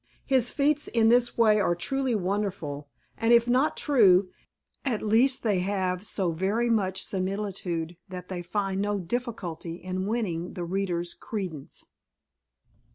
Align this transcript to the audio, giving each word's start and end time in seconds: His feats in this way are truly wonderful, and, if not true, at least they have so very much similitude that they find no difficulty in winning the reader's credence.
His 0.25 0.49
feats 0.49 0.87
in 0.87 1.09
this 1.09 1.37
way 1.37 1.59
are 1.59 1.75
truly 1.75 2.15
wonderful, 2.15 2.89
and, 3.19 3.31
if 3.31 3.47
not 3.47 3.77
true, 3.77 4.31
at 4.83 5.03
least 5.03 5.43
they 5.43 5.59
have 5.59 6.07
so 6.07 6.31
very 6.31 6.71
much 6.71 7.03
similitude 7.03 7.97
that 8.09 8.27
they 8.27 8.41
find 8.41 8.81
no 8.81 8.97
difficulty 8.97 9.75
in 9.75 10.07
winning 10.07 10.53
the 10.53 10.65
reader's 10.65 11.13
credence. 11.13 11.85